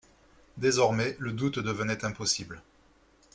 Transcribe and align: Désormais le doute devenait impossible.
Désormais 0.57 1.15
le 1.19 1.31
doute 1.31 1.59
devenait 1.59 2.03
impossible. 2.05 2.63